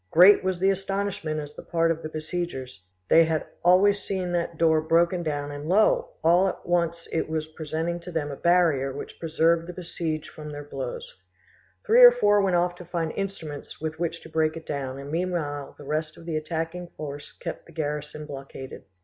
Great 0.09 0.43
was 0.43 0.59
the 0.59 0.71
astonishment 0.71 1.39
an 1.39 1.47
the 1.55 1.61
part 1.61 1.91
of 1.91 2.01
the 2.01 2.09
besiegers: 2.09 2.87
they 3.07 3.23
had 3.25 3.45
always 3.63 4.01
seen 4.01 4.31
that 4.31 4.57
door 4.57 4.81
broken 4.81 5.21
down, 5.21 5.51
and 5.51 5.69
lo! 5.69 6.13
all 6.23 6.47
at 6.47 6.65
once 6.65 7.07
it 7.11 7.29
was 7.29 7.45
presenting 7.49 7.99
to 7.99 8.11
them 8.11 8.31
a 8.31 8.35
barrier 8.35 8.91
which 8.91 9.19
preserved 9.19 9.67
the 9.67 9.73
besieged 9.73 10.27
from 10.31 10.49
their 10.49 10.63
blows. 10.63 11.21
Three 11.85 12.01
or 12.01 12.11
four 12.11 12.41
went 12.41 12.55
off 12.55 12.73
to 12.77 12.85
find 12.85 13.11
instruments 13.15 13.79
with 13.79 13.99
which 13.99 14.21
to 14.23 14.29
break 14.29 14.57
it 14.57 14.65
down 14.65 14.97
and 14.97 15.11
meanwhile 15.11 15.75
the 15.77 15.83
rest 15.85 16.17
of 16.17 16.25
the 16.25 16.35
attacking 16.35 16.87
farce 16.97 17.31
kept 17.33 17.67
the 17.67 17.71
garrison 17.71 18.25
blockaded. 18.25 18.85